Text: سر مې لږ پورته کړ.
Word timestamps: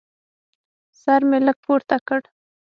سر 1.01 1.21
مې 1.29 1.39
لږ 1.45 1.57
پورته 1.65 1.97
کړ. 2.07 2.21